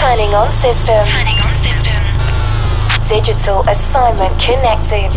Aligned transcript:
Turning 0.00 0.32
on 0.32 0.50
system. 0.50 0.96
Turning 1.04 1.36
on 1.44 1.52
system. 1.60 2.00
Digital 3.04 3.60
assignment 3.68 4.32
connected. 4.40 5.12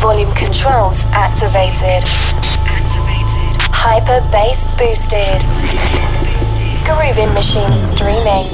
Volume 0.00 0.32
controls 0.32 1.04
activated. 1.12 2.00
Activated. 2.00 3.60
Hyper 3.76 4.24
bass 4.32 4.64
boosted. 4.80 5.44
Grooving 6.88 7.34
machine 7.34 7.76
streaming. 7.76 8.48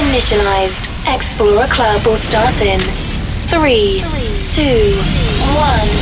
Initialized. 0.00 0.88
Explorer 1.14 1.68
Club 1.68 2.06
will 2.06 2.16
start 2.16 2.62
in 2.62 2.80
three, 3.52 4.00
two, 4.40 4.96
one. 5.60 5.92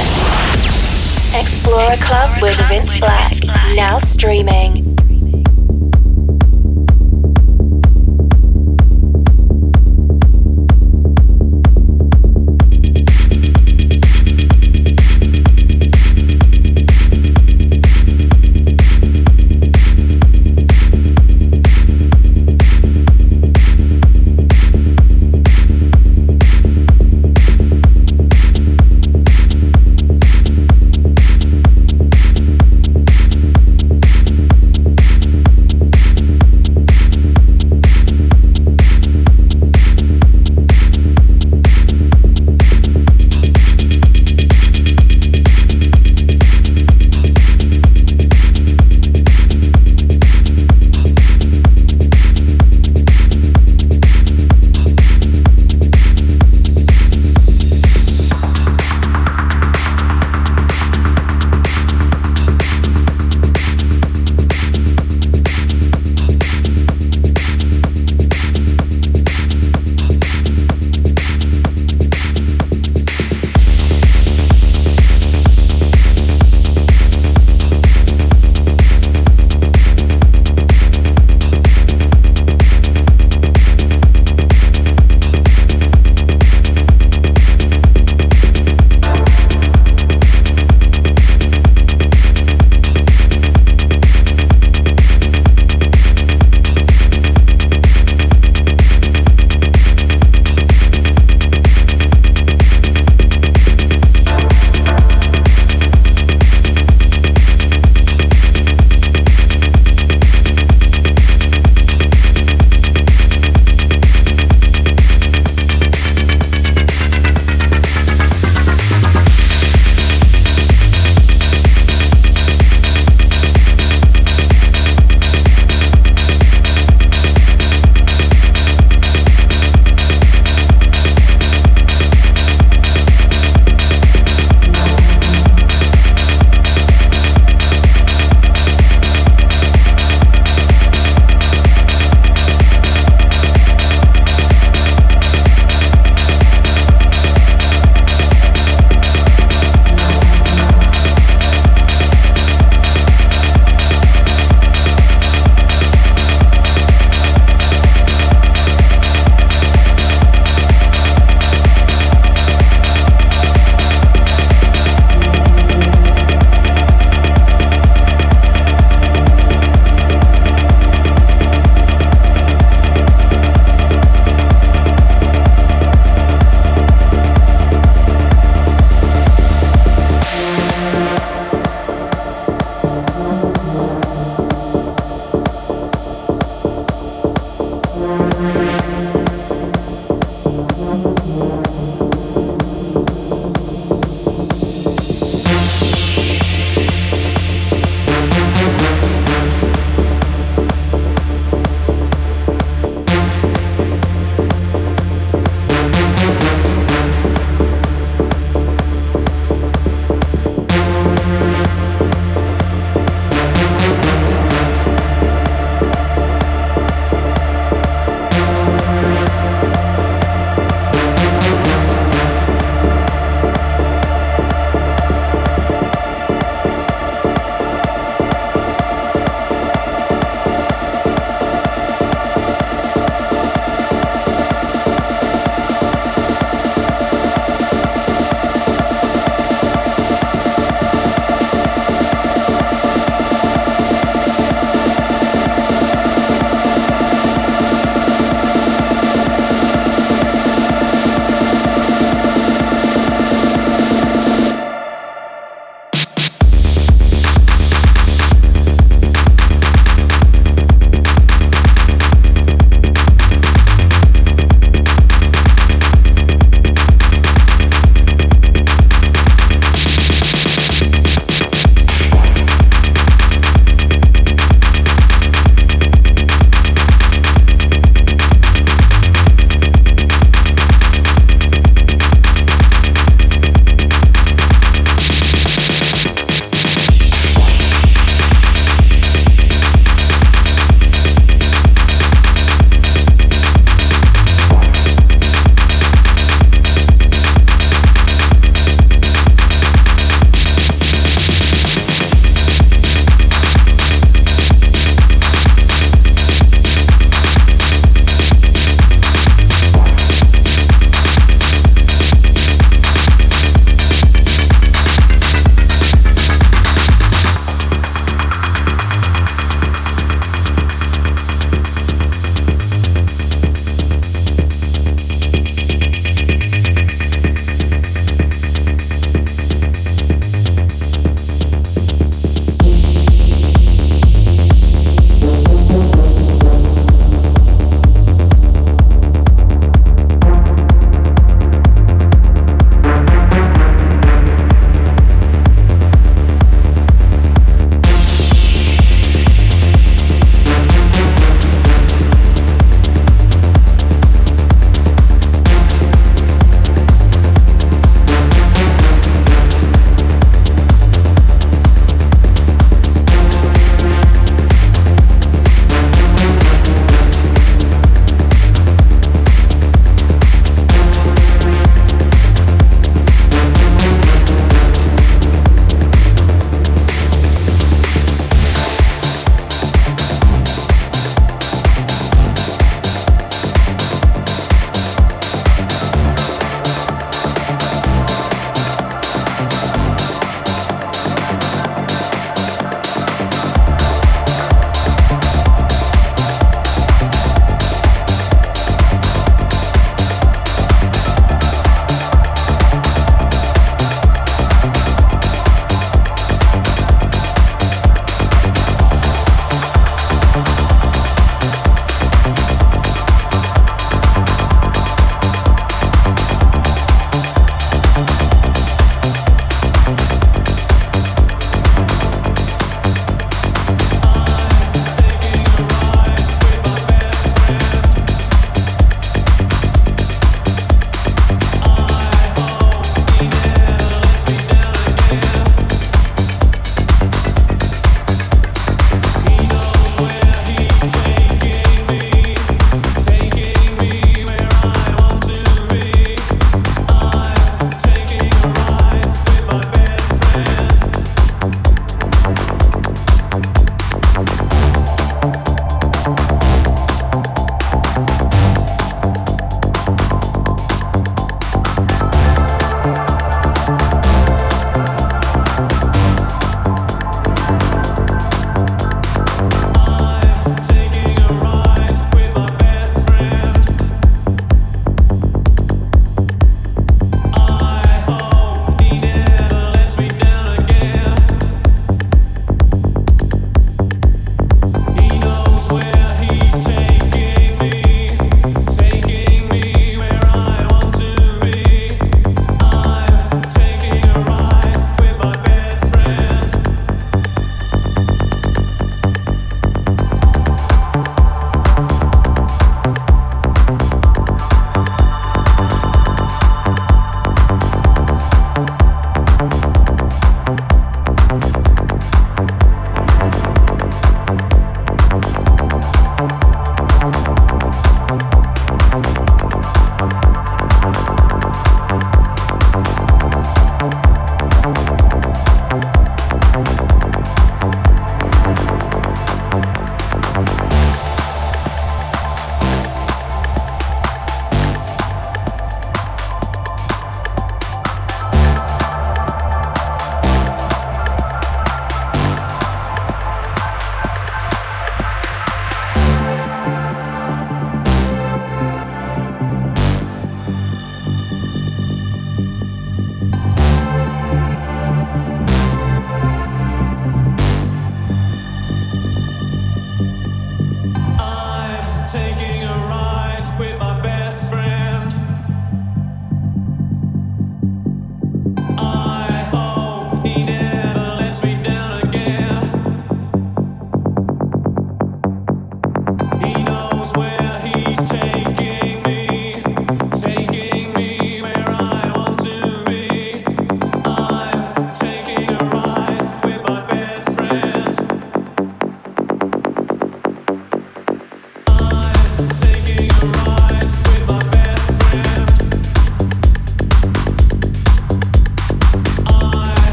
Explorer 1.35 1.97
Club 1.99 2.31
with 2.41 2.57
Vince 2.69 2.95
Blakk. 3.01 3.45
Now 3.75 3.99
streaming. 3.99 4.88